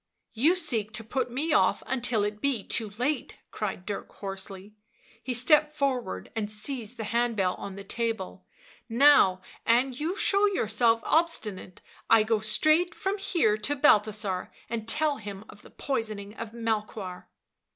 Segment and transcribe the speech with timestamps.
[0.33, 4.73] You seek to put me off until it be too late," cried Dirk hoarsely—
[5.23, 8.47] he stepped forward and seized the hand bell on the table
[8.89, 15.17] —"now an' you show yourself obstinate, I go straight from here to Balthasar and tell
[15.17, 17.27] him of the poisoning of Melchoir."